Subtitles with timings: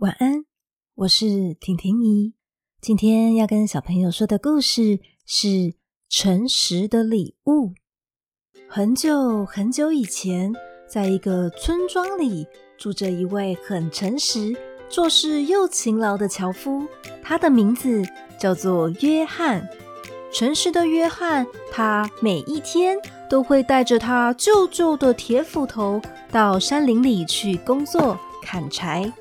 [0.00, 0.46] 晚安，
[0.94, 2.32] 我是婷婷姨。
[2.80, 5.46] 今天要跟小朋友说的故事是
[6.08, 7.66] 《诚实的礼物》。
[8.66, 10.54] 很久很久以前，
[10.88, 12.46] 在一个村庄里，
[12.78, 14.56] 住着一位很诚实、
[14.88, 16.86] 做事又勤劳的樵夫，
[17.22, 18.02] 他的名字
[18.38, 19.68] 叫做约翰。
[20.32, 22.96] 诚实的约翰，他每一天
[23.28, 29.12] 都会带着他旧旧的铁斧头到山林里去工作砍柴。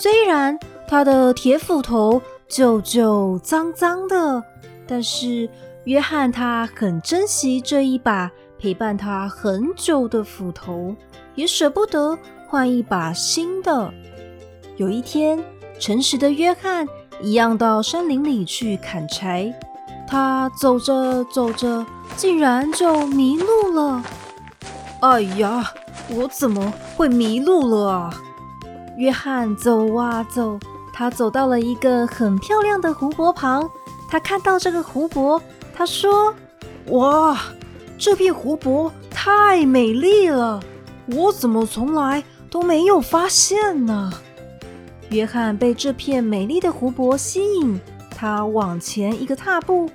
[0.00, 4.40] 虽然他的铁斧头旧旧脏脏的，
[4.86, 5.50] 但是
[5.86, 8.30] 约翰他很珍惜这一把
[8.60, 10.94] 陪伴他很久的斧头，
[11.34, 12.16] 也舍不得
[12.46, 13.92] 换一把新的。
[14.76, 15.36] 有一天，
[15.80, 16.86] 诚实的约翰
[17.20, 19.52] 一样到山林里去砍柴，
[20.06, 21.84] 他走着走着，
[22.16, 24.04] 竟然就迷路了。
[25.00, 25.72] 哎呀，
[26.08, 28.14] 我怎么会迷路了啊？
[28.98, 30.58] 约翰走啊走，
[30.92, 33.70] 他走到了一个很漂亮的湖泊旁。
[34.10, 35.40] 他看到这个湖泊，
[35.72, 36.34] 他说
[36.90, 37.38] ：“哇，
[37.96, 40.60] 这片湖泊太美丽了，
[41.14, 44.12] 我怎么从来都没有发现呢？”
[45.10, 49.88] 约翰被这片美丽的湖泊吸引，他往前一个踏步，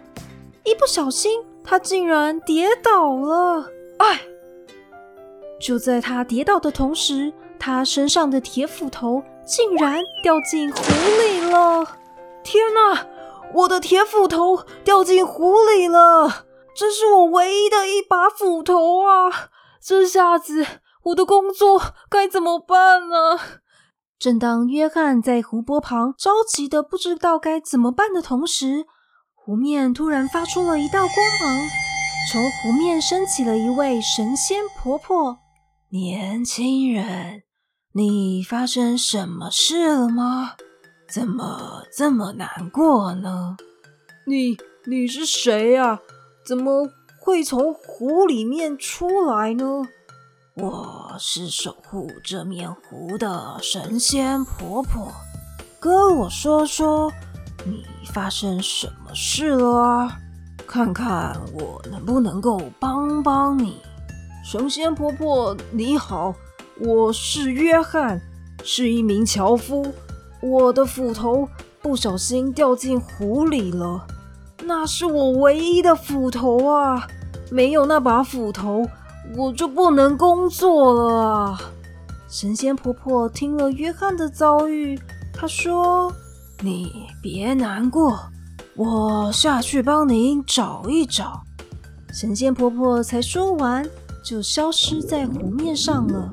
[0.64, 3.70] 一不小心，他竟然跌倒了。
[3.98, 4.22] 哎！
[5.60, 7.34] 就在他跌倒的同时，
[7.66, 10.82] 他身上的铁斧头竟然掉进湖
[11.22, 11.98] 里了！
[12.44, 13.08] 天哪，
[13.54, 16.46] 我的铁斧头掉进湖里了！
[16.76, 19.48] 这是我唯一的一把斧头啊！
[19.82, 20.68] 这下子
[21.04, 23.40] 我的工作该怎么办呢？
[24.20, 28.88] 正当约翰在湖泊旁着急的不知道该怎么办的同时，
[29.34, 31.10] 湖面突然发出了一道光
[31.42, 31.70] 芒，
[32.30, 35.38] 从湖面升起了一位神仙婆婆。
[35.92, 37.44] 年轻人。
[37.96, 40.54] 你发生什么事了吗？
[41.08, 43.56] 怎么这么难过呢？
[44.26, 44.58] 你
[44.88, 46.00] 你是谁呀？
[46.44, 46.90] 怎么
[47.22, 49.84] 会从湖里面出来呢？
[50.56, 55.12] 我是守护这面湖的神仙婆婆。
[55.80, 57.12] 跟我说说，
[57.64, 60.18] 你发生什么事了啊？
[60.66, 63.80] 看看我能不能够帮帮你。
[64.44, 66.34] 神仙婆婆，你好。
[66.80, 68.20] 我是约翰，
[68.64, 69.86] 是一名樵夫。
[70.42, 71.48] 我的斧头
[71.82, 74.06] 不小心掉进湖里了，
[74.64, 77.08] 那是我唯一的斧头啊！
[77.52, 78.88] 没有那把斧头，
[79.38, 81.62] 我就不能工作了啊！
[82.28, 85.00] 神仙婆婆听了约翰的遭遇，
[85.32, 86.12] 她说
[86.62, 88.20] ：“你别难过，
[88.76, 91.44] 我下去帮您找一找。”
[92.12, 93.88] 神仙婆婆才说完。
[94.24, 96.32] 就消失在湖面上了。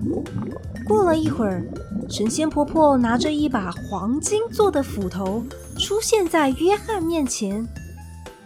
[0.87, 1.65] 过了一会儿，
[2.09, 5.45] 神仙婆婆拿着一把黄金做的斧头
[5.79, 7.67] 出现在约翰面前。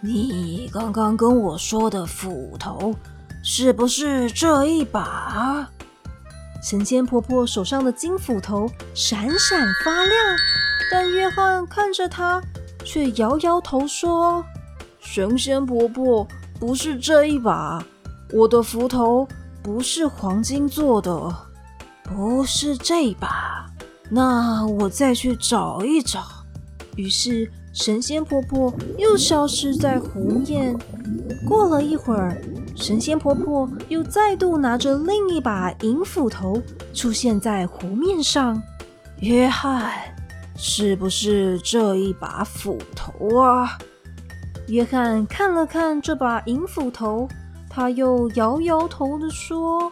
[0.01, 2.95] 你刚刚跟我说的斧头，
[3.43, 5.69] 是不是这一把？
[6.63, 10.37] 神仙婆婆手上的金斧头闪闪发亮，
[10.91, 12.43] 但约翰看着她，
[12.85, 14.45] 却摇摇头说
[15.01, 16.27] ：“神仙婆婆，
[16.59, 17.85] 不是这一把。”
[18.35, 19.29] 我的斧头
[19.63, 21.33] 不是黄金做的，
[22.03, 23.65] 不是这把，
[24.11, 26.21] 那我再去找一找。
[26.97, 30.77] 于是神仙婆婆又消失在湖面。
[31.47, 32.37] 过了一会儿，
[32.75, 36.61] 神仙婆婆又再度拿着另一把银斧头
[36.93, 38.61] 出现在湖面上。
[39.21, 39.93] 约翰，
[40.57, 43.79] 是不是这一把斧头啊？
[44.67, 47.29] 约翰看了看这把银斧头。
[47.75, 49.91] 他又摇摇头地说：“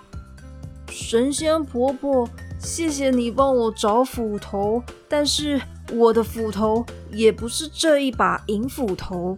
[0.86, 2.28] 神仙婆婆，
[2.60, 5.60] 谢谢你帮我找斧头，但是
[5.92, 9.36] 我的斧头也不是这一把银斧头，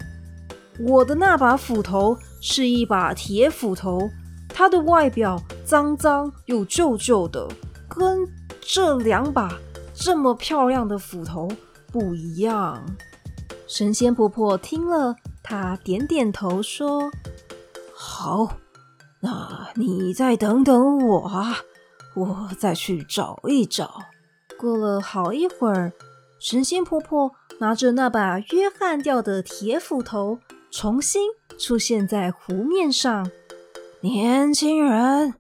[0.79, 4.11] 我的那把斧头是一把铁斧头，
[4.51, 7.49] 它的外表脏脏又旧旧的，
[7.89, 8.29] 跟
[8.61, 9.59] 这两把
[9.95, 11.49] 这么漂亮的斧头
[11.91, 12.85] 不一样。”
[13.67, 17.11] 神仙婆婆听了，她点点头说。
[18.07, 18.59] 好，
[19.21, 21.57] 那你再等等我啊，
[22.15, 23.99] 我再去找一找。
[24.59, 25.91] 过了好一会儿，
[26.39, 30.39] 神仙婆婆拿着那把约翰掉的铁斧头，
[30.71, 31.23] 重新
[31.59, 33.31] 出现在湖面上。
[34.03, 35.35] 年轻人，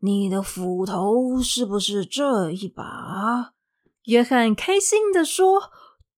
[0.00, 3.52] 你的斧头是不是这一把？
[4.06, 5.70] 约翰开心地说：“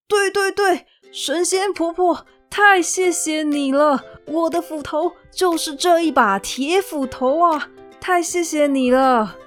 [0.09, 7.69] 对对对，神仙婆婆。”太谢谢你了，我的斧头就是这一把铁斧头啊！
[8.01, 9.37] 太谢谢你了。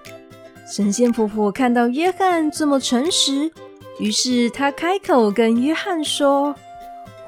[0.66, 3.52] 神仙婆婆看到约翰这么诚实，
[3.98, 6.54] 于是她开口跟约翰说：“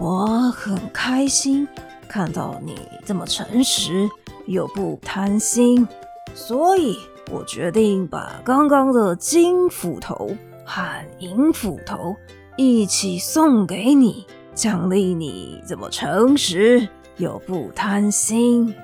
[0.01, 1.69] 我很开心
[2.09, 2.75] 看到你
[3.05, 4.09] 这么诚实
[4.47, 5.87] 又不贪心，
[6.33, 6.99] 所以
[7.31, 10.35] 我决定把刚刚的金斧头
[10.65, 12.17] 和银斧头
[12.57, 14.27] 一起送给你，
[14.57, 16.89] 奖励你这么诚实
[17.19, 18.75] 又不贪心。”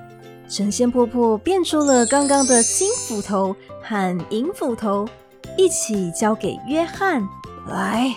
[0.47, 5.07] 神仙婆婆变出了刚刚的金斧头和银斧头，
[5.57, 7.27] 一起交给约翰。
[7.67, 8.13] 来，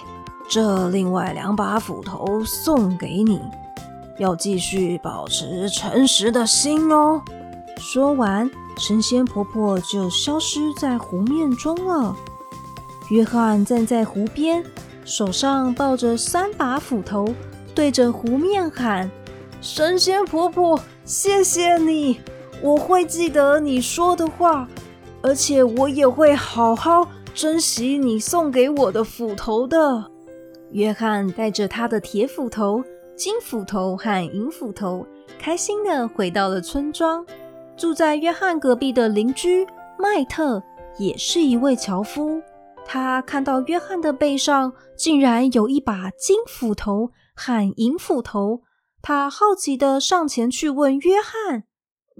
[0.51, 3.41] 这另外两把斧头送给你，
[4.19, 7.23] 要继续保持诚实的心哦。
[7.79, 12.15] 说完，神仙婆婆就消失在湖面中了。
[13.09, 14.65] 约翰站在湖边，
[15.07, 17.33] 手上抱着三把斧头，
[17.75, 19.09] 对着湖面喊
[19.63, 22.21] ：“神仙婆婆，谢谢你，
[22.61, 24.69] 我会记得你说的话，
[25.23, 30.11] 而且我也会好好。”珍惜你送给我的斧头的。
[30.71, 32.83] 约翰带着他的铁斧头、
[33.15, 35.07] 金斧头和银斧头，
[35.39, 37.25] 开心地回到了村庄。
[37.77, 39.67] 住在约翰隔壁的邻居
[39.99, 40.63] 麦特
[40.99, 42.41] 也是一位樵夫。
[42.87, 48.63] 他看到约翰的背上竟然有一把金斧头和银斧头，
[49.03, 51.65] 他好奇的上前去问约翰：“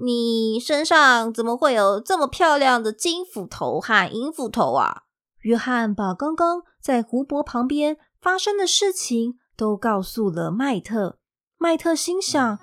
[0.05, 5.03] 你身上怎么会有这么漂亮的金斧头和银斧头啊？”
[5.43, 11.19] 约翰把刚刚在湖泊旁边发生的事情都告诉了麦特。
[11.57, 12.59] 麦特心想：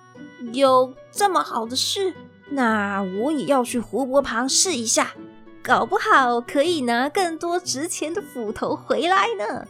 [0.51, 2.13] 有这么好的事，
[2.51, 5.13] 那我也要去湖泊旁试一下，
[5.63, 9.65] 搞不好可以拿更多值钱的斧头回来呢。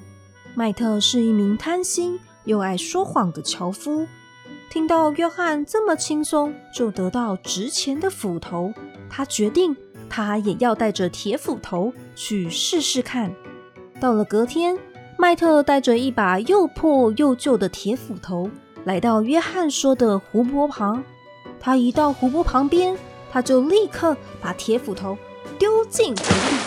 [0.56, 4.08] 麦特是一名贪心又爱说谎的樵夫，
[4.72, 8.74] 听到约翰这么轻松就得到值钱的斧头，
[9.08, 9.76] 他决定。
[10.10, 13.34] 他也要带着铁斧头去试试看。
[14.00, 14.78] 到了隔天，
[15.18, 18.48] 麦特带着一把又破又旧的铁斧头
[18.84, 21.04] 来到约翰说的湖泊旁。
[21.60, 22.96] 他一到湖泊旁边，
[23.32, 25.18] 他就立刻把铁斧头
[25.64, 26.58] 丢进湖里，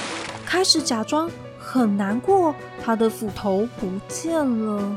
[0.47, 4.35] 开始假装很难过，他的斧头不见
[4.65, 4.97] 了。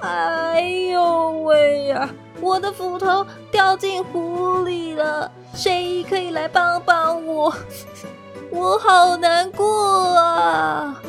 [0.00, 0.60] 哎
[0.90, 2.10] 呦喂呀！
[2.40, 7.54] 我的斧头掉进湖里了，谁可以来帮帮我？
[8.50, 11.00] 我好难过啊！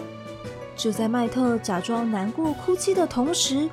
[0.75, 3.67] 就在麦特假装难过哭泣的同时，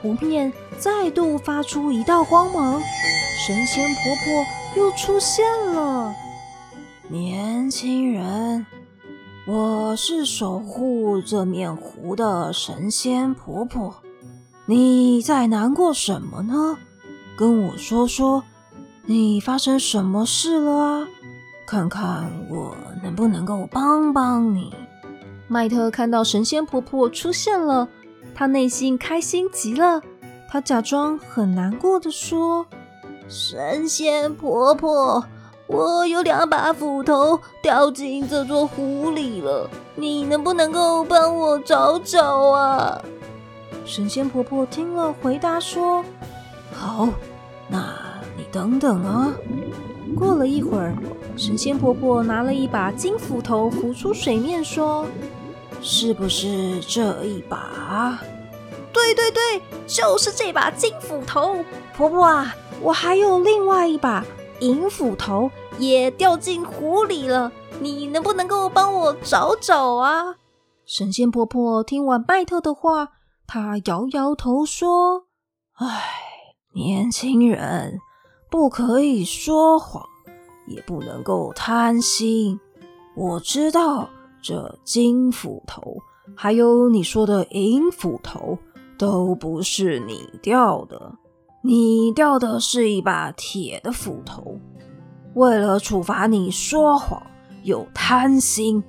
[0.00, 2.80] 湖面再度发出一道光芒，
[3.44, 5.44] 神仙婆婆又出现
[5.74, 6.14] 了。
[7.10, 8.64] 年轻人，
[9.44, 13.96] 我是守护这面湖的神仙婆婆。
[14.64, 16.78] 你在难过什么呢？
[17.36, 18.44] 跟我说说，
[19.06, 21.08] 你发生什么事了啊？
[21.66, 24.72] 看看我能不能够帮帮你。
[25.48, 27.88] 麦特看到神仙婆婆出现了，
[28.36, 30.00] 他内心开心极了。
[30.48, 32.66] 他假装很难过的说
[33.28, 35.24] ：“神仙婆婆，
[35.72, 43.00] 我有两把斧头掉进这座湖里了，你能不能够帮我找找啊？”
[43.86, 46.04] 神仙婆婆听了，回答说
[46.74, 47.08] ：“好，
[47.68, 47.94] 那
[48.36, 49.32] 你等等啊。”
[50.18, 50.92] 过了一会儿，
[51.36, 55.06] 神仙婆婆拿了一把金斧头浮出水面，说
[55.80, 58.18] ：“是不是这一把
[58.92, 61.64] ？”“对对对，就是这把金斧头。
[61.96, 64.24] ”“婆婆啊，我还有另外一把
[64.60, 67.50] 银斧头也掉进湖里了，
[67.80, 70.36] 你能不能够帮我找找啊？”
[70.86, 73.10] 神仙婆婆听完麦特的话。
[73.46, 75.24] 她摇摇头说
[75.74, 76.04] ：“唉，
[76.72, 77.98] 年轻人，
[78.48, 80.04] 不可以说谎，
[80.68, 82.60] 也不能够贪心。
[83.16, 84.08] 我知道
[84.40, 85.82] 这金斧头，
[86.36, 88.56] 还有你说的银斧头，
[88.96, 91.12] 都不是你掉的。
[91.62, 94.58] 你掉的是一把铁的斧头。
[95.34, 97.22] 为了处罚你说谎
[97.62, 98.82] 又贪心，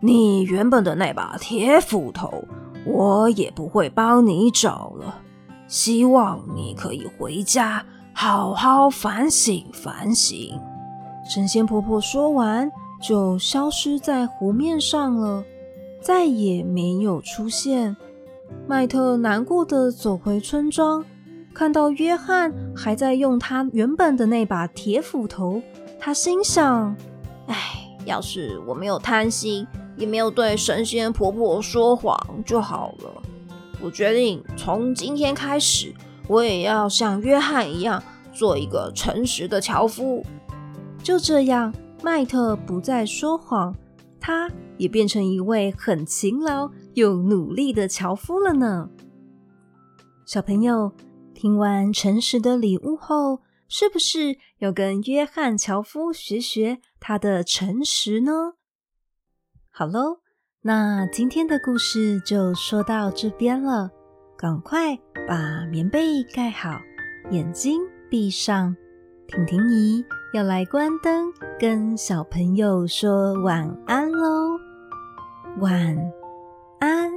[0.00, 2.44] 你原本的那把铁斧头。”
[2.86, 5.16] 我也不会帮你找了，
[5.68, 10.58] 希望你可以回家好好反省反省。
[11.28, 15.44] 神仙婆婆说完，就消失在湖面上了，
[16.00, 17.94] 再也没有出现。
[18.66, 21.04] 麦特难过的走回村庄，
[21.54, 25.62] 看到约翰还在用他原本的那把铁斧头，
[25.98, 26.96] 他心想：
[27.46, 27.56] 哎，
[28.04, 29.66] 要是我没有贪心。
[29.96, 33.22] 也没有对神仙婆婆说谎就好了。
[33.82, 35.94] 我决定从今天开始，
[36.26, 38.02] 我也要像约翰一样
[38.32, 40.24] 做一个诚实的樵夫。
[41.02, 43.74] 就这样，麦特不再说谎，
[44.18, 48.88] 他也变成一位很勤劳又努力的樵夫了呢。
[50.24, 50.90] 小朋友
[51.40, 58.52] 听完诚实的礼物后，是不是要跟约翰樵夫学学他的诚实呢？
[59.70, 60.20] 好喽，
[60.60, 63.90] 那今天的故事就说到这边了。
[64.36, 64.94] 赶快
[65.26, 66.78] 把棉被盖好，
[67.30, 67.80] 眼睛
[68.10, 68.76] 闭上。
[69.26, 70.04] 婷婷姨
[70.34, 74.58] 要来关灯，跟小朋友说晚安喽，
[75.58, 75.96] 晚
[76.80, 77.09] 安。